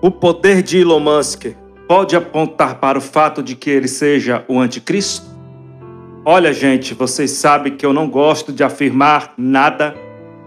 O 0.00 0.10
poder 0.10 0.62
de 0.62 0.78
Elon 0.78 1.00
Musk 1.00 1.46
pode 1.88 2.16
apontar 2.16 2.78
para 2.80 2.98
o 2.98 3.00
fato 3.00 3.42
de 3.42 3.54
que 3.54 3.70
ele 3.70 3.88
seja 3.88 4.44
o 4.48 4.58
anticristo? 4.58 5.26
Olha, 6.24 6.52
gente, 6.52 6.94
vocês 6.94 7.32
sabem 7.32 7.76
que 7.76 7.84
eu 7.84 7.92
não 7.92 8.08
gosto 8.08 8.52
de 8.52 8.64
afirmar 8.64 9.34
nada 9.36 9.94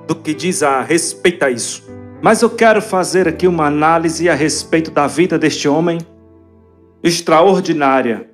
do 0.07 0.15
que 0.15 0.33
diz 0.33 0.63
a 0.63 0.81
respeito 0.81 1.43
a 1.43 1.51
isso. 1.51 1.83
Mas 2.21 2.41
eu 2.41 2.49
quero 2.49 2.81
fazer 2.81 3.27
aqui 3.27 3.47
uma 3.47 3.67
análise 3.67 4.27
a 4.27 4.33
respeito 4.33 4.89
da 4.89 5.05
vida 5.05 5.37
deste 5.37 5.67
homem 5.67 5.99
extraordinária. 7.03 8.29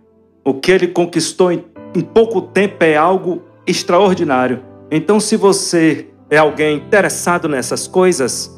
O 0.46 0.54
que 0.54 0.72
ele 0.72 0.88
conquistou 0.88 1.52
em, 1.52 1.66
em 1.94 2.02
pouco 2.02 2.42
tempo 2.42 2.84
é 2.84 2.96
algo 2.96 3.42
extraordinário. 3.68 4.64
Então, 4.90 5.20
se 5.20 5.36
você 5.36 6.08
é 6.30 6.38
alguém 6.38 6.78
interessado 6.78 7.50
nessas 7.50 7.88
coisas, 7.88 8.50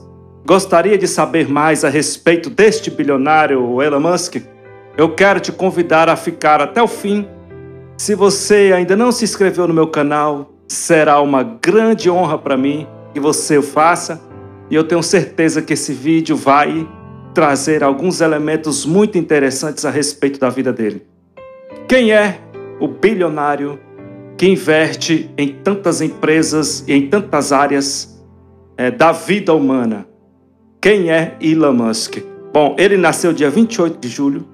gostaria 0.46 0.96
de 0.96 1.08
saber 1.08 1.50
mais 1.50 1.84
a 1.84 1.90
respeito 1.90 2.52
deste 2.52 2.92
bilionário 2.92 3.82
Elon 3.82 4.00
Musk, 4.00 4.36
eu 4.96 5.10
quero 5.16 5.40
te 5.40 5.52
convidar 5.52 6.08
a 6.08 6.16
ficar 6.16 6.62
até 6.62 6.82
o 6.82 6.88
fim. 6.88 7.28
Se 7.98 8.14
você 8.14 8.72
ainda 8.74 8.96
não 8.96 9.12
se 9.12 9.24
inscreveu 9.24 9.68
no 9.68 9.74
meu 9.74 9.88
canal, 9.88 10.54
será 10.68 11.20
uma 11.20 11.42
grande 11.42 12.10
honra 12.12 12.38
para 12.38 12.56
mim 12.56 12.88
que 13.12 13.20
você 13.20 13.58
o 13.58 13.64
faça 13.64 14.22
e 14.70 14.76
eu 14.76 14.84
tenho 14.84 15.02
certeza 15.02 15.62
que 15.62 15.74
esse 15.74 15.94
vídeo 15.94 16.36
vai 16.36 16.88
trazer 17.34 17.84
alguns 17.84 18.22
elementos 18.22 18.86
muito 18.86 19.18
interessantes 19.18 19.84
a 19.84 19.90
respeito 19.90 20.40
da 20.40 20.50
vida 20.50 20.72
dele. 20.72 21.06
Quem 21.88 22.12
é 22.12 22.40
o 22.80 22.88
bilionário 22.88 23.80
que 24.38 24.48
investe 24.48 25.30
em 25.38 25.48
tantas 25.48 26.02
empresas 26.02 26.84
e 26.88 26.94
em 26.94 27.10
tantas 27.10 27.52
áreas 27.52 28.24
é, 28.78 28.92
da 28.92 29.12
vida 29.12 29.54
humana? 29.54 30.06
Quem 30.86 31.10
é 31.10 31.36
Elon 31.42 31.74
Musk? 31.74 32.20
Bom, 32.54 32.76
ele 32.78 32.96
nasceu 32.96 33.34
dia 33.34 33.50
28 33.50 33.98
de 33.98 34.08
julho 34.08 34.48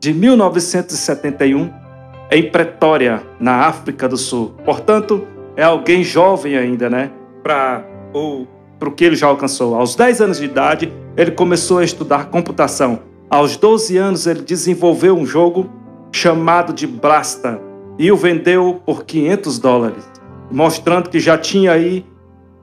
de 0.00 0.12
1971 0.12 1.70
em 2.28 2.50
Pretória, 2.50 3.22
na 3.38 3.66
África 3.66 4.08
do 4.08 4.16
Sul. 4.16 4.52
Portanto, 4.64 5.24
é 5.54 5.62
alguém 5.62 6.02
jovem 6.02 6.56
ainda, 6.56 6.90
né? 6.90 7.12
Para 7.40 7.84
o 8.12 8.48
para 8.80 8.88
o 8.88 8.92
que 8.92 9.04
ele 9.04 9.14
já 9.14 9.28
alcançou. 9.28 9.76
Aos 9.76 9.94
10 9.94 10.22
anos 10.22 10.38
de 10.38 10.46
idade, 10.46 10.92
ele 11.16 11.30
começou 11.30 11.78
a 11.78 11.84
estudar 11.84 12.30
computação. 12.30 12.98
Aos 13.30 13.56
12 13.56 13.96
anos, 13.96 14.26
ele 14.26 14.40
desenvolveu 14.40 15.16
um 15.16 15.24
jogo 15.24 15.70
chamado 16.10 16.72
de 16.72 16.88
Blasta 16.88 17.60
e 17.96 18.10
o 18.10 18.16
vendeu 18.16 18.82
por 18.84 19.04
500 19.04 19.58
dólares, 19.60 20.10
mostrando 20.50 21.08
que 21.08 21.20
já 21.20 21.38
tinha 21.38 21.70
aí 21.70 22.04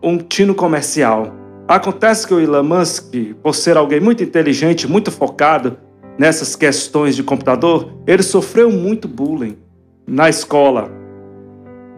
um 0.04 0.18
tino 0.18 0.54
comercial. 0.54 1.42
Acontece 1.68 2.28
que 2.28 2.34
o 2.34 2.40
Elon 2.40 2.64
Musk, 2.64 3.14
por 3.42 3.56
ser 3.56 3.78
alguém 3.78 4.00
muito 4.00 4.22
inteligente, 4.22 4.88
muito 4.88 5.12
focado 5.12 5.78
nessas 6.18 6.56
questões 6.56 7.16
de 7.16 7.24
computador, 7.24 7.94
ele 8.06 8.22
sofreu 8.22 8.70
muito 8.70 9.08
bullying 9.08 9.58
na 10.06 10.30
escola. 10.30 10.92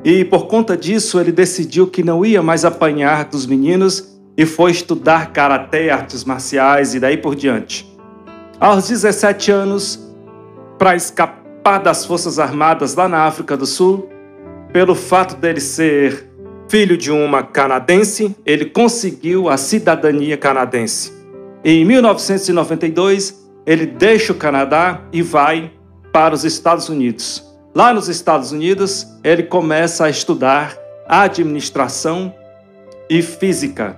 E 0.03 0.23
por 0.23 0.45
conta 0.45 0.77
disso, 0.77 1.19
ele 1.19 1.31
decidiu 1.31 1.87
que 1.87 2.03
não 2.03 2.23
ia 2.23 2.43
mais 2.43 2.63
apanhar 2.63 3.25
dos 3.25 3.47
meninos 3.47 4.15
e 4.37 4.45
foi 4.45 4.69
estudar 4.69 5.31
karatê, 5.31 5.89
artes 5.89 6.23
marciais 6.23 6.93
e 6.93 6.99
daí 6.99 7.17
por 7.17 7.35
diante. 7.35 7.91
Aos 8.59 8.87
17 8.87 9.51
anos, 9.51 9.99
para 10.77 10.95
escapar 10.95 11.79
das 11.79 12.05
Forças 12.05 12.37
Armadas 12.37 12.93
lá 12.93 13.09
na 13.09 13.23
África 13.23 13.57
do 13.57 13.65
Sul, 13.65 14.07
pelo 14.71 14.93
fato 14.93 15.35
dele 15.37 15.59
ser 15.59 16.29
filho 16.67 16.97
de 16.97 17.11
uma 17.11 17.43
canadense, 17.43 18.35
ele 18.45 18.65
conseguiu 18.65 19.49
a 19.49 19.57
cidadania 19.57 20.37
canadense. 20.37 21.13
Em 21.63 21.85
1992, 21.85 23.45
ele 23.65 23.85
deixa 23.85 24.33
o 24.33 24.35
Canadá 24.35 25.01
e 25.11 25.21
vai 25.21 25.71
para 26.11 26.33
os 26.33 26.43
Estados 26.43 26.89
Unidos. 26.89 27.43
Lá 27.73 27.93
nos 27.93 28.07
Estados 28.07 28.51
Unidos, 28.51 29.07
ele 29.23 29.43
começa 29.43 30.05
a 30.05 30.09
estudar 30.09 30.77
administração 31.07 32.33
e 33.09 33.21
física. 33.21 33.97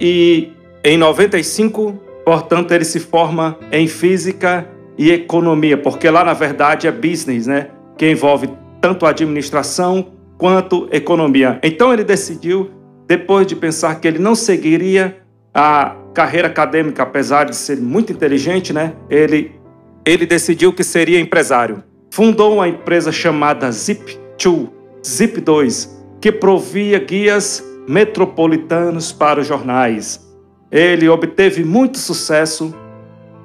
E 0.00 0.52
em 0.82 0.96
95, 0.96 1.92
portanto, 2.24 2.72
ele 2.72 2.84
se 2.84 2.98
forma 2.98 3.58
em 3.70 3.86
física 3.86 4.68
e 4.98 5.10
economia, 5.10 5.78
porque 5.78 6.10
lá 6.10 6.24
na 6.24 6.34
verdade 6.34 6.86
é 6.86 6.92
business, 6.92 7.46
né? 7.46 7.68
Que 7.96 8.10
envolve 8.10 8.50
tanto 8.80 9.06
administração 9.06 10.08
quanto 10.42 10.88
economia. 10.90 11.60
Então 11.62 11.92
ele 11.92 12.02
decidiu, 12.02 12.68
depois 13.06 13.46
de 13.46 13.54
pensar 13.54 14.00
que 14.00 14.08
ele 14.08 14.18
não 14.18 14.34
seguiria 14.34 15.22
a 15.54 15.94
carreira 16.12 16.48
acadêmica, 16.48 17.04
apesar 17.04 17.44
de 17.44 17.54
ser 17.54 17.76
muito 17.76 18.12
inteligente, 18.12 18.72
né? 18.72 18.94
Ele 19.08 19.52
ele 20.04 20.26
decidiu 20.26 20.72
que 20.72 20.82
seria 20.82 21.20
empresário 21.20 21.84
fundou 22.12 22.54
uma 22.54 22.68
empresa 22.68 23.12
chamada 23.12 23.68
Zip2, 23.68 24.68
Zip2, 25.02 25.88
que 26.20 26.32
provia 26.32 26.98
guias 26.98 27.64
metropolitanos 27.88 29.12
para 29.12 29.40
os 29.40 29.46
jornais. 29.46 30.20
Ele 30.70 31.08
obteve 31.08 31.64
muito 31.64 31.98
sucesso, 31.98 32.74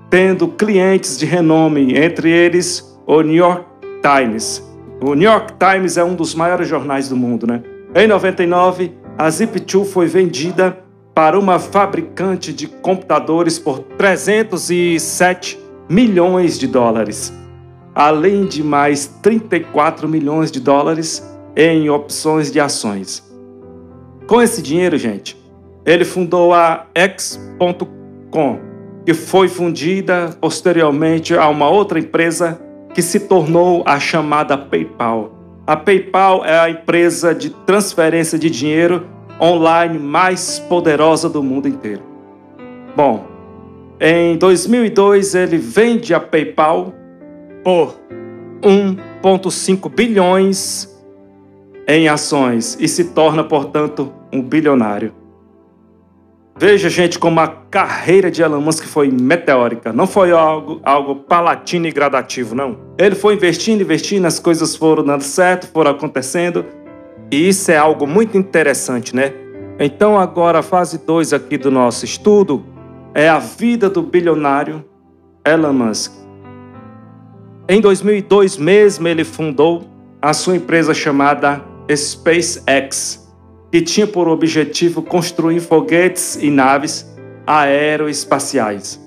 tendo 0.09 0.47
clientes 0.47 1.17
de 1.17 1.25
renome, 1.25 1.95
entre 1.95 2.31
eles 2.31 2.99
o 3.05 3.21
New 3.21 3.35
York 3.35 3.65
Times. 4.01 4.66
O 5.01 5.13
New 5.13 5.29
York 5.29 5.53
Times 5.59 5.97
é 5.97 6.03
um 6.03 6.15
dos 6.15 6.33
maiores 6.33 6.67
jornais 6.67 7.09
do 7.09 7.15
mundo, 7.15 7.45
né? 7.45 7.61
Em 7.95 8.07
99, 8.07 8.91
a 9.17 9.27
Zip2 9.27 9.85
foi 9.85 10.07
vendida 10.07 10.77
para 11.13 11.39
uma 11.39 11.59
fabricante 11.59 12.53
de 12.53 12.67
computadores 12.67 13.57
por 13.57 13.79
307 13.79 15.59
milhões 15.89 16.59
de 16.59 16.67
dólares 16.67 17.33
além 17.97 18.45
de 18.45 18.61
mais 18.61 19.07
34 19.23 20.07
milhões 20.07 20.51
de 20.51 20.59
dólares 20.59 21.27
em 21.55 21.89
opções 21.89 22.51
de 22.51 22.59
ações. 22.59 23.27
Com 24.27 24.39
esse 24.39 24.61
dinheiro, 24.61 24.99
gente, 24.99 25.35
ele 25.83 26.05
fundou 26.05 26.53
a 26.53 26.85
X.com, 26.93 28.59
que 29.03 29.15
foi 29.15 29.47
fundida 29.47 30.29
posteriormente 30.39 31.33
a 31.35 31.49
uma 31.49 31.67
outra 31.67 31.97
empresa 31.97 32.61
que 32.97 33.03
se 33.03 33.19
tornou 33.19 33.83
a 33.85 33.99
chamada 33.99 34.57
PayPal. 34.57 35.31
A 35.67 35.77
PayPal 35.77 36.43
é 36.43 36.57
a 36.57 36.67
empresa 36.67 37.35
de 37.35 37.51
transferência 37.51 38.39
de 38.39 38.49
dinheiro 38.49 39.05
online 39.39 39.99
mais 39.99 40.57
poderosa 40.57 41.29
do 41.29 41.43
mundo 41.43 41.67
inteiro. 41.67 42.01
Bom, 42.95 43.27
em 44.01 44.35
2002 44.35 45.35
ele 45.35 45.59
vende 45.59 46.11
a 46.11 46.19
PayPal 46.19 46.91
por 47.63 47.99
1,5 48.63 49.93
bilhões 49.93 50.91
em 51.87 52.09
ações 52.09 52.79
e 52.79 52.87
se 52.87 53.11
torna, 53.11 53.43
portanto, 53.43 54.11
um 54.33 54.41
bilionário. 54.41 55.13
Veja, 56.59 56.89
gente, 56.89 57.19
como 57.19 57.39
a 57.39 57.47
carreira 57.47 58.31
de 58.31 58.41
Elon 58.41 58.59
Musk 58.59 58.85
foi 58.85 59.11
meteórica. 59.11 59.93
Não 59.93 60.07
foi 60.07 60.31
algo, 60.31 60.79
algo 60.83 61.15
palatino 61.15 61.85
e 61.85 61.91
gradativo, 61.91 62.55
não. 62.55 62.79
Ele 62.97 63.13
foi 63.13 63.35
investindo, 63.35 63.81
investindo, 63.81 64.25
as 64.25 64.39
coisas 64.39 64.75
foram 64.75 65.03
dando 65.03 65.21
certo, 65.21 65.67
foram 65.67 65.91
acontecendo. 65.91 66.65
E 67.31 67.47
isso 67.47 67.69
é 67.69 67.77
algo 67.77 68.07
muito 68.07 68.35
interessante, 68.35 69.15
né? 69.15 69.33
Então, 69.79 70.17
agora, 70.17 70.59
a 70.59 70.63
fase 70.63 70.97
2 70.97 71.31
aqui 71.31 71.59
do 71.59 71.69
nosso 71.69 72.05
estudo 72.05 72.65
é 73.13 73.29
a 73.29 73.37
vida 73.37 73.87
do 73.87 74.01
bilionário 74.01 74.83
Elon 75.45 75.73
Musk. 75.73 76.11
Em 77.69 77.79
2002 77.79 78.57
mesmo, 78.57 79.07
ele 79.07 79.23
fundou 79.23 79.83
a 80.19 80.33
sua 80.33 80.55
empresa 80.55 80.93
chamada 80.93 81.61
SpaceX, 81.93 83.26
que 83.71 83.81
tinha 83.81 84.07
por 84.07 84.27
objetivo 84.27 85.01
construir 85.01 85.59
foguetes 85.59 86.37
e 86.41 86.49
naves 86.49 87.05
aeroespaciais. 87.45 89.01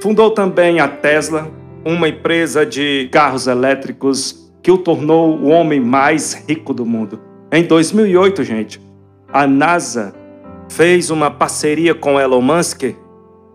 Fundou 0.00 0.30
também 0.30 0.80
a 0.80 0.88
Tesla, 0.88 1.50
uma 1.84 2.08
empresa 2.08 2.64
de 2.64 3.08
carros 3.12 3.46
elétricos 3.46 4.52
que 4.62 4.70
o 4.70 4.78
tornou 4.78 5.38
o 5.38 5.48
homem 5.48 5.80
mais 5.80 6.34
rico 6.48 6.72
do 6.72 6.84
mundo. 6.86 7.20
Em 7.52 7.62
2008, 7.62 8.42
gente, 8.42 8.80
a 9.32 9.46
NASA 9.46 10.14
fez 10.70 11.10
uma 11.10 11.30
parceria 11.30 11.94
com 11.94 12.18
Elon 12.18 12.40
Musk 12.40 12.84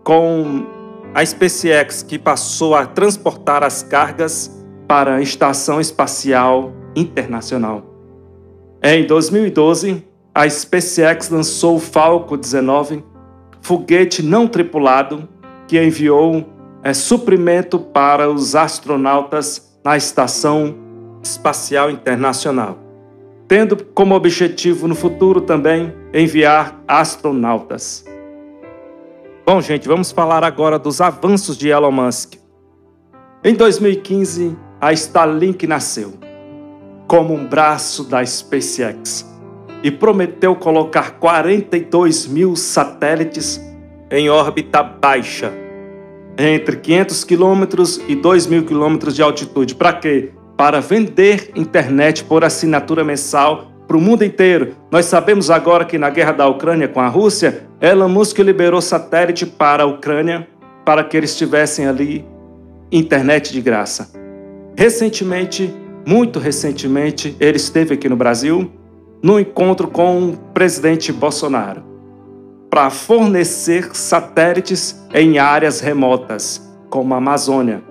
com 0.04 0.64
a 1.12 1.24
SpaceX, 1.24 2.02
que 2.02 2.18
passou 2.18 2.74
a 2.74 2.86
transportar 2.86 3.62
as 3.62 3.82
cargas 3.82 4.50
para 4.86 5.16
a 5.16 5.20
Estação 5.20 5.80
Espacial 5.80 6.72
Internacional. 6.94 7.84
Em 8.82 9.06
2012, 9.06 10.04
a 10.34 10.48
SpaceX 10.48 11.28
lançou 11.28 11.76
o 11.76 11.80
Falcon 11.80 12.36
19, 12.36 13.04
foguete 13.60 14.22
não 14.22 14.46
tripulado 14.46 15.28
que 15.66 15.80
enviou 15.80 16.46
é, 16.82 16.94
suprimento 16.94 17.78
para 17.78 18.30
os 18.30 18.54
astronautas 18.54 19.78
na 19.84 19.96
Estação 19.96 20.74
Espacial 21.22 21.90
Internacional, 21.90 22.78
tendo 23.48 23.76
como 23.84 24.14
objetivo 24.14 24.86
no 24.86 24.94
futuro 24.94 25.40
também 25.40 25.92
enviar 26.14 26.80
astronautas. 26.86 28.04
Bom, 29.44 29.60
gente, 29.60 29.88
vamos 29.88 30.12
falar 30.12 30.44
agora 30.44 30.78
dos 30.78 31.00
avanços 31.00 31.58
de 31.58 31.68
Elon 31.68 31.90
Musk. 31.90 32.34
Em 33.42 33.54
2015, 33.54 34.56
a 34.80 34.92
Starlink 34.92 35.66
nasceu 35.66 36.14
como 37.08 37.34
um 37.34 37.46
braço 37.46 38.04
da 38.04 38.24
SpaceX 38.24 39.30
e 39.82 39.90
prometeu 39.90 40.54
colocar 40.54 41.12
42 41.12 42.26
mil 42.26 42.54
satélites 42.56 43.60
em 44.10 44.28
órbita 44.28 44.82
baixa, 44.82 45.52
entre 46.36 46.76
500 46.76 47.24
quilômetros 47.24 48.00
e 48.08 48.14
2 48.14 48.46
mil 48.46 48.64
quilômetros 48.64 49.14
de 49.14 49.22
altitude. 49.22 49.74
Para 49.74 49.92
quê? 49.92 50.30
Para 50.56 50.80
vender 50.80 51.50
internet 51.54 52.24
por 52.24 52.44
assinatura 52.44 53.04
mensal 53.04 53.70
para 53.86 53.96
o 53.96 54.00
mundo 54.00 54.24
inteiro. 54.24 54.74
Nós 54.90 55.06
sabemos 55.06 55.50
agora 55.50 55.84
que 55.84 55.98
na 55.98 56.10
guerra 56.10 56.32
da 56.32 56.46
Ucrânia 56.46 56.86
com 56.86 57.00
a 57.00 57.08
Rússia, 57.08 57.66
Elon 57.80 58.08
Musk 58.08 58.38
liberou 58.38 58.80
satélite 58.80 59.46
para 59.46 59.82
a 59.82 59.86
Ucrânia 59.86 60.46
para 60.84 61.02
que 61.04 61.16
eles 61.16 61.36
tivessem 61.36 61.86
ali 61.86 62.24
internet 62.90 63.52
de 63.52 63.60
graça. 63.60 64.10
Recentemente, 64.76 65.72
muito 66.06 66.38
recentemente, 66.38 67.36
ele 67.38 67.56
esteve 67.56 67.94
aqui 67.94 68.08
no 68.08 68.16
Brasil 68.16 68.70
no 69.22 69.38
encontro 69.38 69.88
com 69.88 70.30
o 70.30 70.36
presidente 70.52 71.12
Bolsonaro 71.12 71.82
para 72.70 72.88
fornecer 72.88 73.94
satélites 73.94 75.04
em 75.12 75.38
áreas 75.38 75.80
remotas, 75.80 76.66
como 76.88 77.12
a 77.14 77.16
Amazônia. 77.18 77.82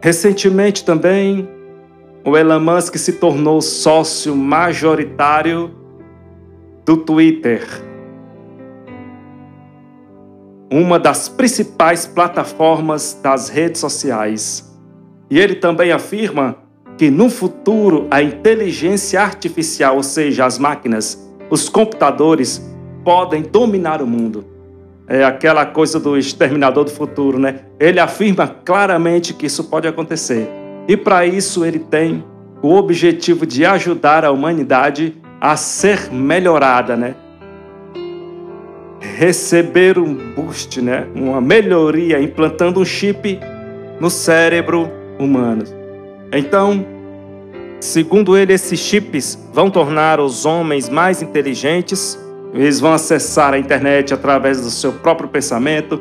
Recentemente 0.00 0.84
também, 0.84 1.48
o 2.24 2.36
Elon 2.36 2.60
Musk 2.60 2.96
se 2.96 3.14
tornou 3.14 3.60
sócio 3.60 4.36
majoritário 4.36 5.74
do 6.84 6.96
Twitter, 6.96 7.66
uma 10.70 10.98
das 10.98 11.28
principais 11.28 12.06
plataformas 12.06 13.18
das 13.22 13.48
redes 13.48 13.80
sociais. 13.80 14.68
E 15.28 15.38
ele 15.38 15.56
também 15.56 15.92
afirma 15.92 16.61
que 17.02 17.10
no 17.10 17.28
futuro 17.28 18.06
a 18.12 18.22
inteligência 18.22 19.20
artificial, 19.20 19.96
ou 19.96 20.04
seja, 20.04 20.46
as 20.46 20.56
máquinas, 20.56 21.28
os 21.50 21.68
computadores, 21.68 22.64
podem 23.04 23.42
dominar 23.42 24.00
o 24.00 24.06
mundo. 24.06 24.44
É 25.08 25.24
aquela 25.24 25.66
coisa 25.66 25.98
do 25.98 26.16
exterminador 26.16 26.84
do 26.84 26.92
futuro, 26.92 27.40
né? 27.40 27.62
Ele 27.80 27.98
afirma 27.98 28.46
claramente 28.46 29.34
que 29.34 29.46
isso 29.46 29.64
pode 29.64 29.88
acontecer. 29.88 30.48
E 30.86 30.96
para 30.96 31.26
isso 31.26 31.64
ele 31.64 31.80
tem 31.80 32.22
o 32.62 32.72
objetivo 32.72 33.44
de 33.44 33.66
ajudar 33.66 34.24
a 34.24 34.30
humanidade 34.30 35.20
a 35.40 35.56
ser 35.56 36.08
melhorada, 36.12 36.96
né? 36.96 37.16
Receber 39.00 39.98
um 39.98 40.14
boost, 40.36 40.80
né? 40.80 41.08
Uma 41.16 41.40
melhoria 41.40 42.22
implantando 42.22 42.78
um 42.78 42.84
chip 42.84 43.40
no 43.98 44.08
cérebro 44.08 44.88
humano. 45.18 45.64
Então, 46.32 46.91
segundo 47.82 48.36
ele, 48.36 48.52
esses 48.52 48.78
chips 48.78 49.36
vão 49.52 49.68
tornar 49.68 50.20
os 50.20 50.46
homens 50.46 50.88
mais 50.88 51.20
inteligentes, 51.20 52.16
eles 52.54 52.78
vão 52.78 52.92
acessar 52.92 53.54
a 53.54 53.58
internet 53.58 54.14
através 54.14 54.60
do 54.60 54.70
seu 54.70 54.92
próprio 54.92 55.28
pensamento, 55.28 56.00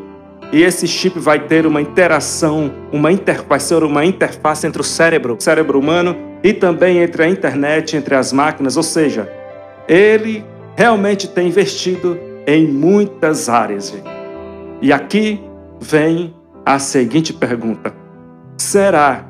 e 0.52 0.62
esse 0.62 0.88
chip 0.88 1.18
vai 1.18 1.40
ter 1.40 1.66
uma 1.66 1.82
interação, 1.82 2.72
uma 2.92 3.12
inter, 3.12 3.44
vai 3.48 3.60
ser 3.60 3.84
uma 3.84 4.06
interface 4.06 4.68
entre 4.68 4.80
o 4.80 4.84
cérebro, 4.84 5.36
o 5.36 5.42
cérebro 5.42 5.80
humano, 5.80 6.16
e 6.44 6.54
também 6.54 7.00
entre 7.00 7.24
a 7.24 7.28
internet, 7.28 7.98
entre 7.98 8.14
as 8.14 8.32
máquinas, 8.32 8.78
ou 8.78 8.84
seja, 8.84 9.28
ele 9.88 10.46
realmente 10.76 11.28
tem 11.28 11.48
investido 11.48 12.20
em 12.46 12.68
muitas 12.68 13.50
áreas. 13.50 13.92
E 14.82 14.94
aqui 14.94 15.42
vem 15.80 16.36
a 16.64 16.78
seguinte 16.78 17.34
pergunta: 17.34 17.94
será 18.58 19.26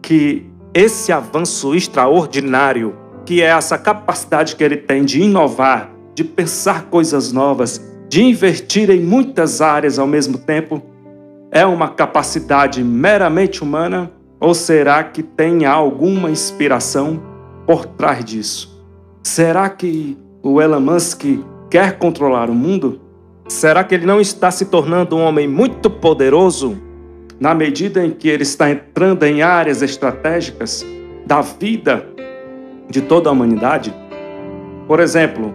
que 0.00 0.53
esse 0.74 1.12
avanço 1.12 1.72
extraordinário, 1.72 2.96
que 3.24 3.40
é 3.40 3.46
essa 3.46 3.78
capacidade 3.78 4.56
que 4.56 4.64
ele 4.64 4.76
tem 4.76 5.04
de 5.04 5.22
inovar, 5.22 5.92
de 6.14 6.24
pensar 6.24 6.86
coisas 6.86 7.32
novas, 7.32 7.80
de 8.08 8.22
investir 8.22 8.90
em 8.90 9.00
muitas 9.00 9.60
áreas 9.60 9.98
ao 10.00 10.06
mesmo 10.06 10.36
tempo, 10.36 10.82
é 11.52 11.64
uma 11.64 11.88
capacidade 11.88 12.82
meramente 12.82 13.62
humana 13.62 14.10
ou 14.40 14.52
será 14.52 15.04
que 15.04 15.22
tem 15.22 15.64
alguma 15.64 16.28
inspiração 16.28 17.22
por 17.64 17.86
trás 17.86 18.24
disso? 18.24 18.84
Será 19.22 19.70
que 19.70 20.18
o 20.42 20.60
Elon 20.60 20.80
Musk 20.80 21.22
quer 21.70 21.96
controlar 21.98 22.50
o 22.50 22.54
mundo? 22.54 23.00
Será 23.48 23.84
que 23.84 23.94
ele 23.94 24.04
não 24.04 24.20
está 24.20 24.50
se 24.50 24.64
tornando 24.66 25.16
um 25.16 25.22
homem 25.22 25.46
muito 25.46 25.88
poderoso 25.88 26.76
na 27.38 27.54
medida 27.54 28.04
em 28.04 28.10
que 28.10 28.28
ele 28.28 28.42
está 28.42 28.70
entrando 28.70 29.24
em 29.24 29.42
áreas 29.42 29.82
estratégicas 29.82 30.84
da 31.26 31.40
vida 31.40 32.06
de 32.88 33.00
toda 33.00 33.28
a 33.28 33.32
humanidade? 33.32 33.94
Por 34.86 35.00
exemplo, 35.00 35.54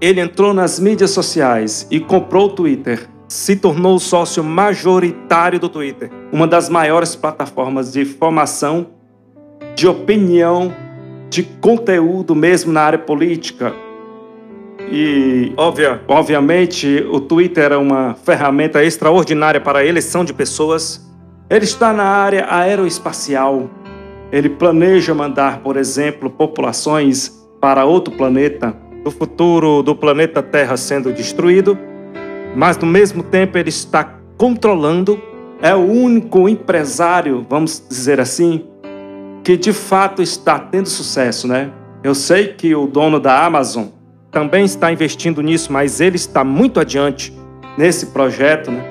ele 0.00 0.20
entrou 0.20 0.54
nas 0.54 0.78
mídias 0.78 1.10
sociais 1.10 1.86
e 1.90 2.00
comprou 2.00 2.46
o 2.46 2.50
Twitter, 2.50 3.08
se 3.28 3.56
tornou 3.56 3.96
o 3.96 4.00
sócio 4.00 4.42
majoritário 4.42 5.58
do 5.58 5.68
Twitter, 5.68 6.10
uma 6.32 6.46
das 6.46 6.68
maiores 6.68 7.14
plataformas 7.14 7.92
de 7.92 8.04
formação, 8.04 8.88
de 9.74 9.86
opinião, 9.86 10.74
de 11.28 11.42
conteúdo 11.42 12.34
mesmo 12.34 12.72
na 12.72 12.82
área 12.82 12.98
política, 12.98 13.72
e, 14.90 15.52
obvia, 15.56 16.00
obviamente, 16.08 17.06
o 17.10 17.20
Twitter 17.20 17.72
é 17.72 17.76
uma 17.76 18.14
ferramenta 18.24 18.82
extraordinária 18.84 19.60
para 19.60 19.78
a 19.78 19.86
eleição 19.86 20.24
de 20.24 20.34
pessoas. 20.34 21.08
Ele 21.48 21.64
está 21.64 21.92
na 21.92 22.04
área 22.04 22.46
aeroespacial. 22.52 23.70
Ele 24.32 24.48
planeja 24.48 25.14
mandar, 25.14 25.60
por 25.60 25.76
exemplo, 25.76 26.28
populações 26.28 27.30
para 27.60 27.84
outro 27.84 28.16
planeta, 28.16 28.76
do 29.04 29.10
futuro 29.10 29.82
do 29.82 29.94
planeta 29.94 30.42
Terra 30.42 30.76
sendo 30.76 31.12
destruído, 31.12 31.78
mas 32.54 32.76
no 32.76 32.86
mesmo 32.86 33.22
tempo 33.22 33.56
ele 33.56 33.68
está 33.68 34.18
controlando, 34.36 35.20
é 35.62 35.74
o 35.74 35.80
único 35.80 36.48
empresário, 36.48 37.46
vamos 37.48 37.82
dizer 37.88 38.20
assim, 38.20 38.64
que 39.44 39.56
de 39.56 39.72
fato 39.72 40.22
está 40.22 40.58
tendo 40.58 40.88
sucesso, 40.88 41.46
né? 41.46 41.70
Eu 42.02 42.14
sei 42.14 42.48
que 42.48 42.74
o 42.74 42.86
dono 42.86 43.20
da 43.20 43.44
Amazon 43.44 43.86
também 44.30 44.64
está 44.64 44.92
investindo 44.92 45.42
nisso, 45.42 45.72
mas 45.72 46.00
ele 46.00 46.16
está 46.16 46.44
muito 46.44 46.78
adiante 46.78 47.36
nesse 47.76 48.06
projeto 48.06 48.70
né, 48.70 48.82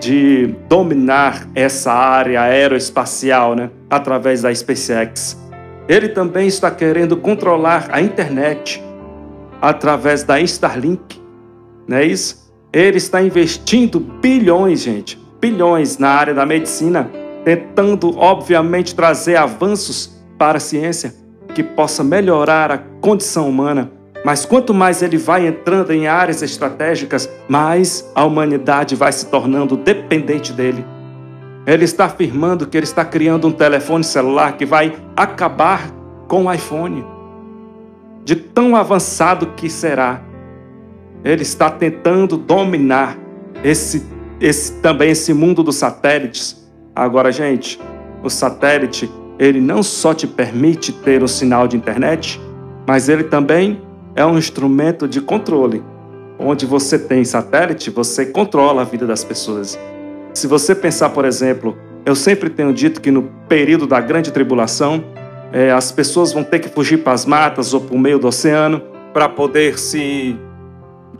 de 0.00 0.54
dominar 0.68 1.46
essa 1.54 1.92
área 1.92 2.42
aeroespacial 2.42 3.54
né, 3.54 3.70
através 3.90 4.42
da 4.42 4.54
SpaceX. 4.54 5.36
Ele 5.88 6.08
também 6.08 6.46
está 6.46 6.70
querendo 6.70 7.16
controlar 7.16 7.88
a 7.90 8.00
internet 8.00 8.82
através 9.60 10.22
da 10.22 10.40
Starlink, 10.40 11.20
não 11.86 11.96
é 11.96 12.04
isso? 12.04 12.48
Ele 12.72 12.98
está 12.98 13.22
investindo 13.22 13.98
bilhões, 13.98 14.82
gente, 14.82 15.18
bilhões 15.40 15.98
na 15.98 16.10
área 16.10 16.34
da 16.34 16.44
medicina, 16.44 17.10
tentando, 17.44 18.16
obviamente, 18.18 18.94
trazer 18.94 19.36
avanços 19.36 20.22
para 20.36 20.58
a 20.58 20.60
ciência 20.60 21.14
que 21.54 21.62
possa 21.62 22.04
melhorar 22.04 22.70
a 22.70 22.78
condição 23.00 23.48
humana 23.48 23.90
mas 24.24 24.44
quanto 24.44 24.74
mais 24.74 25.02
ele 25.02 25.16
vai 25.16 25.46
entrando 25.46 25.92
em 25.92 26.06
áreas 26.06 26.42
estratégicas, 26.42 27.30
mais 27.48 28.10
a 28.14 28.24
humanidade 28.24 28.94
vai 28.94 29.12
se 29.12 29.26
tornando 29.26 29.76
dependente 29.76 30.52
dele. 30.52 30.84
Ele 31.66 31.84
está 31.84 32.06
afirmando 32.06 32.66
que 32.66 32.76
ele 32.76 32.84
está 32.84 33.04
criando 33.04 33.46
um 33.46 33.52
telefone 33.52 34.02
celular 34.02 34.56
que 34.56 34.64
vai 34.64 34.96
acabar 35.16 35.90
com 36.26 36.46
o 36.46 36.52
iPhone. 36.52 37.04
De 38.24 38.34
tão 38.34 38.74
avançado 38.74 39.48
que 39.48 39.70
será. 39.70 40.22
Ele 41.24 41.42
está 41.42 41.70
tentando 41.70 42.36
dominar 42.36 43.16
esse, 43.62 44.06
esse 44.40 44.74
também 44.80 45.10
esse 45.10 45.32
mundo 45.32 45.62
dos 45.62 45.76
satélites. 45.76 46.68
Agora, 46.94 47.30
gente, 47.30 47.80
o 48.22 48.30
satélite, 48.30 49.10
ele 49.38 49.60
não 49.60 49.82
só 49.82 50.12
te 50.12 50.26
permite 50.26 50.92
ter 50.92 51.22
um 51.22 51.28
sinal 51.28 51.68
de 51.68 51.76
internet, 51.76 52.40
mas 52.86 53.08
ele 53.08 53.24
também 53.24 53.80
é 54.18 54.26
um 54.26 54.36
instrumento 54.36 55.06
de 55.06 55.20
controle. 55.20 55.80
Onde 56.40 56.66
você 56.66 56.98
tem 56.98 57.24
satélite, 57.24 57.88
você 57.88 58.26
controla 58.26 58.82
a 58.82 58.84
vida 58.84 59.06
das 59.06 59.22
pessoas. 59.22 59.78
Se 60.34 60.48
você 60.48 60.74
pensar, 60.74 61.10
por 61.10 61.24
exemplo, 61.24 61.78
eu 62.04 62.16
sempre 62.16 62.50
tenho 62.50 62.72
dito 62.72 63.00
que 63.00 63.12
no 63.12 63.30
período 63.48 63.86
da 63.86 64.00
grande 64.00 64.32
tribulação, 64.32 65.04
é, 65.52 65.70
as 65.70 65.92
pessoas 65.92 66.32
vão 66.32 66.42
ter 66.42 66.58
que 66.58 66.68
fugir 66.68 66.98
para 66.98 67.12
as 67.12 67.24
matas 67.24 67.72
ou 67.72 67.80
para 67.80 67.94
o 67.94 67.98
meio 67.98 68.18
do 68.18 68.26
oceano 68.26 68.82
para 69.12 69.28
poder 69.28 69.78
se 69.78 70.36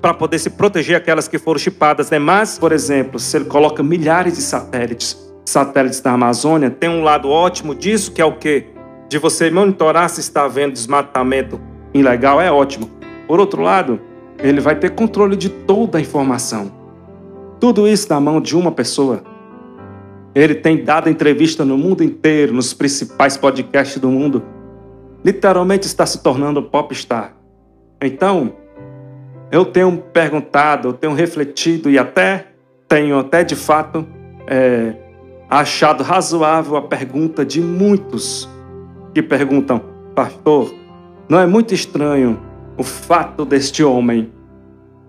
para 0.01 0.15
poder 0.15 0.39
se 0.39 0.51
proteger 0.51 0.97
aquelas 0.97 1.27
que 1.27 1.39
foram 1.39 1.59
chipadas, 1.59 2.11
né? 2.11 2.21
Mas, 2.21 2.59
por 2.59 2.71
exemplo, 2.71 3.19
se 3.19 3.37
ele 3.37 3.47
coloca 3.47 3.83
milhares 3.83 4.37
de 4.37 4.43
satélites, 4.43 5.17
satélites 5.45 6.01
da 6.01 6.13
Amazônia, 6.13 6.71
tem 6.71 6.89
um 6.89 7.03
lado 7.03 7.29
ótimo 7.29 7.75
disso, 7.75 8.13
que 8.13 8.21
é 8.21 8.25
o 8.25 8.37
quê? 8.37 8.67
De 9.09 9.19
você 9.19 9.51
monitorar 9.51 10.09
se 10.09 10.21
está 10.21 10.45
havendo 10.45 10.73
desmatamento 10.73 11.61
ilegal 11.99 12.41
é 12.41 12.51
ótimo. 12.51 12.91
Por 13.27 13.41
outro 13.41 13.63
lado, 13.63 14.01
ele 14.39 14.61
vai 14.61 14.77
ter 14.77 14.91
controle 14.91 15.37
de 15.37 15.49
toda 15.49 15.99
a 15.99 16.01
informação. 16.01 16.71
Tudo 17.61 17.89
isso 17.89 18.09
na 18.09 18.21
mão 18.21 18.41
de 18.41 18.57
uma 18.57 18.71
pessoa. 18.71 19.23
Ele 20.35 20.55
tem 20.55 20.85
dado 20.85 21.11
entrevista 21.11 21.65
no 21.65 21.77
mundo 21.77 22.05
inteiro, 22.05 22.53
nos 22.55 22.73
principais 22.73 23.37
podcasts 23.37 23.99
do 23.99 24.09
mundo. 24.09 24.43
Literalmente 25.25 25.87
está 25.87 26.07
se 26.07 26.23
tornando 26.23 26.63
popstar. 26.63 27.35
Então, 28.01 28.53
eu 29.51 29.65
tenho 29.65 29.97
perguntado, 30.13 30.89
eu 30.89 30.93
tenho 30.93 31.13
refletido 31.15 31.91
e 31.91 31.99
até 31.99 32.49
tenho 32.87 33.19
até 33.19 33.43
de 33.43 33.57
fato 33.57 34.07
é, 34.47 34.95
achado 35.51 36.03
razoável 36.03 36.77
a 36.77 36.83
pergunta 36.83 37.45
de 37.45 37.61
muitos 37.61 38.49
que 39.15 39.23
perguntam, 39.23 39.81
pastor, 40.15 40.73
não 41.29 41.39
é 41.39 41.47
muito 41.47 41.75
estranho 41.75 42.41
o 42.77 42.83
fato 42.83 43.45
deste 43.45 43.85
homem 43.85 44.33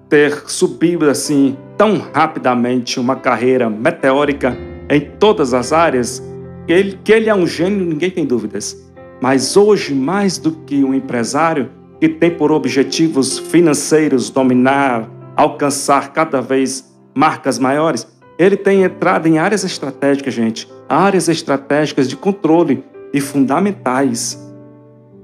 ter 0.10 0.44
subido 0.48 1.10
assim 1.10 1.56
tão 1.78 1.98
rapidamente 2.14 3.00
uma 3.00 3.16
carreira 3.16 3.70
meteórica 3.70 4.58
em 4.90 5.00
todas 5.00 5.54
as 5.54 5.72
áreas, 5.72 6.22
que 6.66 6.74
ele, 6.74 7.00
que 7.04 7.14
ele 7.14 7.30
é 7.30 7.36
um 7.36 7.48
gênio, 7.48 7.86
ninguém 7.86 8.10
tem 8.10 8.26
dúvidas. 8.26 8.76
Mas 9.22 9.56
hoje, 9.56 9.94
mais 9.94 10.38
do 10.38 10.52
que 10.52 10.84
um 10.84 10.94
empresário 10.94 11.70
que 12.02 12.10
tem 12.10 12.32
por 12.32 12.52
objetivos 12.52 13.38
financeiros 13.38 14.30
dominar, 14.30 15.08
alcançar 15.36 16.12
cada 16.12 16.42
vez 16.42 16.92
marcas 17.16 17.60
maiores, 17.60 18.08
ele 18.38 18.58
tem 18.58 18.84
entrado 18.84 19.28
em 19.28 19.38
áreas 19.38 19.64
estratégicas, 19.64 20.34
gente, 20.34 20.68
áreas 20.88 21.30
estratégicas 21.30 22.10
de 22.10 22.16
controle 22.16 22.84
e 23.14 23.22
fundamentais 23.22 24.49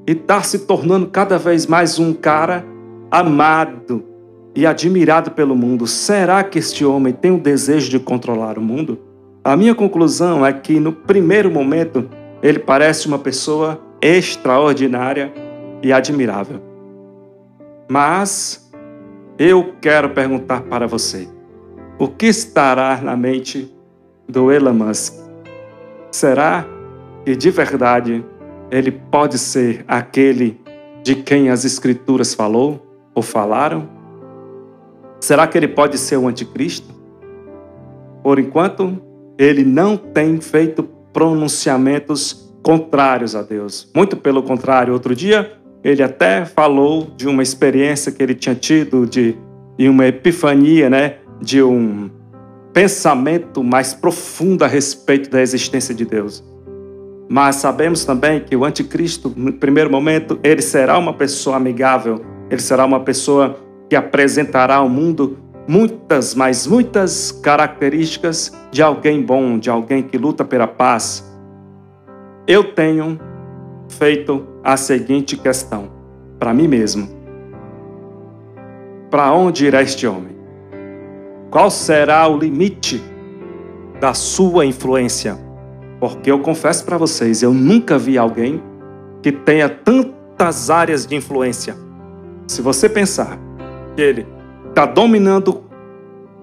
e 0.08 0.12
está 0.12 0.42
se 0.42 0.60
tornando 0.60 1.08
cada 1.08 1.38
vez 1.38 1.66
mais 1.66 1.98
um 1.98 2.14
cara 2.14 2.66
amado 3.10 4.04
e 4.56 4.66
admirado 4.66 5.32
pelo 5.32 5.56
mundo. 5.56 5.88
Será 5.88 6.44
que 6.44 6.60
este 6.60 6.86
homem 6.86 7.14
tem 7.14 7.32
o 7.32 7.40
desejo 7.40 7.90
de 7.90 8.00
controlar 8.00 8.58
o 8.58 8.62
mundo? 8.62 9.00
A 9.44 9.56
minha 9.58 9.76
conclusão 9.76 10.46
é 10.46 10.54
que, 10.54 10.80
no 10.80 10.92
primeiro 10.92 11.52
momento, 11.52 12.10
ele 12.42 12.60
parece 12.60 13.08
uma 13.08 13.20
pessoa 13.20 13.80
extraordinária 14.02 15.34
e 15.82 15.92
admirável. 15.92 16.62
Mas 17.90 18.72
eu 19.38 19.74
quero 19.82 20.10
perguntar 20.10 20.62
para 20.62 20.88
você: 20.88 21.28
o 22.00 22.08
que 22.08 22.28
estará 22.28 23.00
na 23.02 23.16
mente 23.16 23.74
do 24.28 24.52
Elon 24.52 24.74
Musk? 24.74 25.14
Será 26.12 26.66
que 27.24 27.36
de 27.36 27.50
verdade 27.52 28.24
ele 28.72 28.92
pode 28.92 29.38
ser 29.38 29.84
aquele 29.88 30.60
de 31.04 31.16
quem 31.16 31.50
as 31.50 31.66
Escrituras 31.66 32.34
falou 32.34 32.86
ou 33.14 33.22
falaram? 33.22 33.88
Será 35.20 35.48
que 35.48 35.58
ele 35.58 35.68
pode 35.68 35.98
ser 35.98 36.18
o 36.18 36.28
anticristo? 36.28 36.94
Por 38.24 38.40
enquanto, 38.40 39.02
ele 39.38 39.64
não 39.64 39.96
tem 39.96 40.40
feito 40.42 40.84
pronunciamentos 41.14 42.52
contrários 42.64 43.36
a 43.36 43.42
Deus. 43.42 43.90
Muito 43.96 44.18
pelo 44.18 44.42
contrário, 44.42 44.94
outro 44.94 45.16
dia 45.16 45.52
ele 45.84 46.02
até 46.02 46.46
falou 46.46 47.12
de 47.16 47.28
uma 47.28 47.44
experiência 47.44 48.12
que 48.12 48.24
ele 48.24 48.34
tinha 48.34 48.56
tido 48.56 49.06
de, 49.06 49.38
de 49.78 49.88
uma 49.88 50.08
epifania, 50.08 50.90
né, 50.90 51.18
de 51.40 51.62
um 51.62 52.10
pensamento 52.74 53.64
mais 53.64 53.94
profundo 53.94 54.64
a 54.64 54.68
respeito 54.68 55.30
da 55.30 55.40
existência 55.40 55.94
de 55.94 56.04
Deus. 56.04 56.44
Mas 57.28 57.58
sabemos 57.58 58.06
também 58.06 58.40
que 58.40 58.56
o 58.56 58.64
anticristo, 58.64 59.34
no 59.36 59.52
primeiro 59.54 59.90
momento, 59.90 60.40
ele 60.44 60.62
será 60.62 60.98
uma 60.98 61.14
pessoa 61.14 61.58
amigável, 61.58 62.22
ele 62.50 62.62
será 62.62 62.86
uma 62.86 63.00
pessoa 63.00 63.58
que 63.90 63.96
apresentará 63.96 64.76
ao 64.76 64.90
mundo 64.90 65.38
muitas, 65.68 66.36
mas 66.36 66.68
muitas 66.68 67.32
características 67.32 68.52
de 68.72 68.82
alguém 68.82 69.22
bom, 69.22 69.58
de 69.58 69.70
alguém 69.70 70.04
que 70.04 70.18
luta 70.18 70.46
pela 70.46 70.68
paz. 70.68 71.24
Eu 72.48 72.76
tenho 72.76 73.20
feito 73.90 74.46
a 74.64 74.78
seguinte 74.78 75.36
questão 75.36 75.90
para 76.40 76.54
mim 76.54 76.68
mesmo: 76.68 77.10
Para 79.10 79.34
onde 79.34 79.66
irá 79.66 79.82
este 79.82 80.06
homem? 80.06 80.36
Qual 81.50 81.72
será 81.72 82.28
o 82.28 82.38
limite 82.38 83.02
da 84.00 84.14
sua 84.14 84.66
influência? 84.66 85.45
Porque 86.00 86.32
eu 86.32 86.40
confesso 86.40 86.84
para 86.86 86.98
vocês, 86.98 87.42
eu 87.42 87.54
nunca 87.54 87.98
vi 87.98 88.18
alguém 88.18 88.62
que 89.22 89.32
tenha 89.32 89.70
tantas 89.70 90.70
áreas 90.70 91.06
de 91.06 91.16
influência. 91.16 91.76
Se 92.48 92.62
você 92.62 92.88
pensar 92.88 93.40
que 93.96 94.02
ele 94.02 94.28
está 94.70 94.86
dominando 94.86 95.64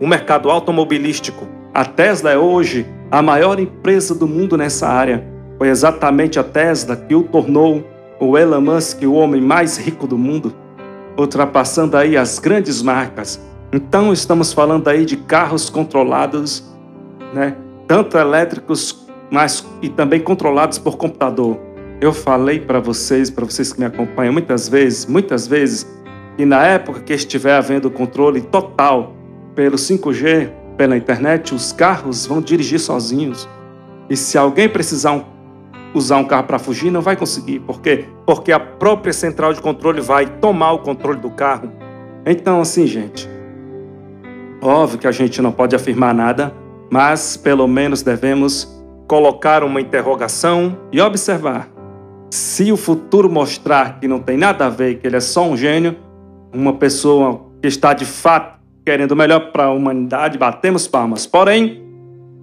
o 0.00 0.06
mercado 0.06 0.50
automobilístico, 0.50 1.47
a 1.73 1.85
Tesla 1.85 2.30
é 2.30 2.38
hoje 2.38 2.87
a 3.11 3.23
maior 3.23 3.61
empresa 3.61 4.14
do 4.14 4.26
mundo 4.26 4.56
nessa 4.56 4.88
área. 4.88 5.25
Foi 5.59 5.68
exatamente 5.68 6.38
a 6.38 6.42
Tesla 6.42 6.97
que 6.97 7.14
o 7.14 7.23
tornou 7.23 7.85
o 8.18 8.38
Elon 8.38 8.61
Musk 8.61 9.02
o 9.02 9.14
homem 9.14 9.40
mais 9.40 9.76
rico 9.76 10.06
do 10.06 10.16
mundo, 10.16 10.54
ultrapassando 11.16 11.97
aí 11.97 12.16
as 12.16 12.38
grandes 12.38 12.82
marcas. 12.82 13.40
Então 13.73 14.12
estamos 14.12 14.52
falando 14.52 14.88
aí 14.88 15.04
de 15.04 15.16
carros 15.16 15.68
controlados, 15.68 16.64
né? 17.32 17.56
tanto 17.87 18.16
elétricos 18.16 19.01
mas 19.32 19.66
e 19.80 19.88
também 19.88 20.20
controlados 20.20 20.78
por 20.78 20.98
computador. 20.98 21.58
Eu 22.02 22.12
falei 22.12 22.60
para 22.60 22.78
vocês, 22.78 23.30
para 23.30 23.46
vocês 23.46 23.72
que 23.72 23.80
me 23.80 23.86
acompanham 23.86 24.30
muitas 24.30 24.68
vezes, 24.68 25.06
muitas 25.06 25.46
vezes, 25.46 25.90
que 26.36 26.44
na 26.44 26.62
época 26.66 27.00
que 27.00 27.14
estiver 27.14 27.54
havendo 27.54 27.90
controle 27.90 28.42
total 28.42 29.16
pelo 29.54 29.76
5G, 29.76 30.50
pela 30.76 30.96
internet, 30.98 31.54
os 31.54 31.72
carros 31.72 32.26
vão 32.26 32.42
dirigir 32.42 32.78
sozinhos. 32.78 33.48
E 34.10 34.16
se 34.16 34.36
alguém 34.36 34.68
precisar 34.68 35.12
um, 35.12 35.24
usar 35.94 36.18
um 36.18 36.24
carro 36.24 36.44
para 36.44 36.58
fugir, 36.58 36.90
não 36.90 37.00
vai 37.00 37.16
conseguir. 37.16 37.60
Por 37.60 37.80
quê? 37.80 38.04
Porque 38.26 38.52
a 38.52 38.60
própria 38.60 39.14
central 39.14 39.54
de 39.54 39.62
controle 39.62 40.02
vai 40.02 40.26
tomar 40.26 40.72
o 40.72 40.80
controle 40.80 41.20
do 41.20 41.30
carro. 41.30 41.72
Então, 42.26 42.60
assim, 42.60 42.86
gente, 42.86 43.28
óbvio 44.60 44.98
que 44.98 45.06
a 45.06 45.12
gente 45.12 45.40
não 45.40 45.52
pode 45.52 45.74
afirmar 45.74 46.12
nada, 46.12 46.52
mas 46.90 47.36
pelo 47.36 47.66
menos 47.66 48.02
devemos 48.02 48.81
colocar 49.12 49.62
uma 49.62 49.78
interrogação 49.78 50.78
e 50.90 50.99
observar. 50.99 51.69
Se 52.31 52.73
o 52.73 52.78
futuro 52.78 53.31
mostrar 53.31 54.00
que 54.00 54.09
não 54.09 54.19
tem 54.19 54.38
nada 54.38 54.64
a 54.64 54.71
ver, 54.71 54.95
que 54.95 55.07
ele 55.07 55.16
é 55.16 55.21
só 55.21 55.47
um 55.47 55.54
gênio, 55.54 55.99
uma 56.50 56.73
pessoa 56.73 57.45
que 57.61 57.69
está 57.69 57.92
de 57.92 58.07
fato 58.07 58.59
querendo 58.87 59.12
o 59.12 59.16
melhor 59.16 59.52
para 59.52 59.64
a 59.64 59.71
humanidade, 59.71 60.38
batemos 60.38 60.88
palmas. 60.88 61.26
Porém, 61.26 61.85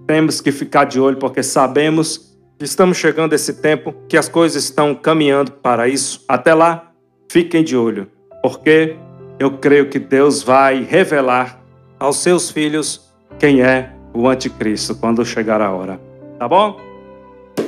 temos 0.06 0.42
que 0.42 0.52
ficar 0.52 0.84
de 0.84 1.00
olho 1.00 1.18
porque 1.18 1.42
sabemos 1.42 2.38
que 2.60 2.66
estamos 2.66 2.98
chegando 2.98 3.34
a 3.34 3.36
esse 3.36 3.56
tempo 3.56 3.92
que 4.08 4.16
as 4.16 4.30
coisas 4.30 4.66
estão 4.66 4.94
caminhando 4.94 5.54
para 5.54 5.88
isso. 5.88 6.24
Até 6.28 6.54
lá, 6.54 6.92
fiquem 7.32 7.64
de 7.64 7.76
olho, 7.76 8.08
porque 8.44 8.96
eu 9.40 9.58
creio 9.58 9.90
que 9.90 9.98
Deus 9.98 10.44
vai 10.44 10.84
revelar 10.84 11.60
aos 12.00 12.18
seus 12.18 12.52
filhos 12.52 13.12
quem 13.40 13.64
é 13.64 13.92
o 14.14 14.28
anticristo 14.28 14.94
quando 14.94 15.26
chegar 15.26 15.62
a 15.62 15.72
hora 15.72 16.09
tá 16.39 16.48
bom? 16.48 16.79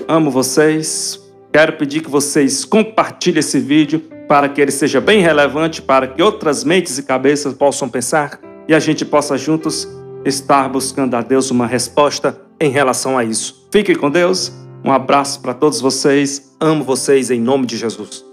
Amo 0.07 0.31
vocês. 0.31 1.19
Quero 1.51 1.73
pedir 1.73 2.01
que 2.01 2.09
vocês 2.09 2.63
compartilhem 2.63 3.39
esse 3.39 3.59
vídeo 3.59 3.99
para 4.27 4.47
que 4.47 4.61
ele 4.61 4.71
seja 4.71 5.01
bem 5.01 5.21
relevante, 5.21 5.81
para 5.81 6.07
que 6.07 6.23
outras 6.23 6.63
mentes 6.63 6.97
e 6.97 7.03
cabeças 7.03 7.53
possam 7.53 7.89
pensar 7.89 8.39
e 8.67 8.73
a 8.73 8.79
gente 8.79 9.03
possa 9.03 9.37
juntos 9.37 9.85
estar 10.23 10.69
buscando 10.69 11.15
a 11.15 11.21
Deus 11.21 11.51
uma 11.51 11.67
resposta 11.67 12.39
em 12.59 12.69
relação 12.69 13.17
a 13.17 13.23
isso. 13.25 13.67
Fiquem 13.69 13.95
com 13.95 14.09
Deus. 14.09 14.53
Um 14.85 14.91
abraço 14.91 15.41
para 15.41 15.53
todos 15.53 15.81
vocês. 15.81 16.55
Amo 16.59 16.85
vocês 16.85 17.29
em 17.29 17.41
nome 17.41 17.65
de 17.65 17.75
Jesus. 17.75 18.30